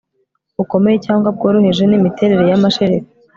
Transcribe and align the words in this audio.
bukomeye 0.57 0.97
cyangwa 1.05 1.27
bworoheje 1.35 1.83
nimiterere 1.85 2.43
yamashereka 2.51 3.09